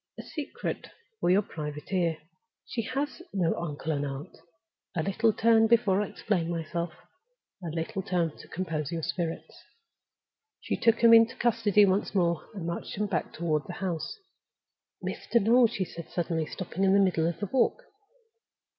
[0.17, 2.17] "A secret for your private ear!
[2.65, 4.35] She has no uncle and aunt.
[4.95, 9.55] Another little turn before I explain myself—another little turn to compose your spirits."
[10.59, 14.17] She took him into custody once more, and marched him back toward the house.
[15.05, 15.39] "Mr.
[15.39, 17.83] Noel!" she said, suddenly stopping in the middle of the walk.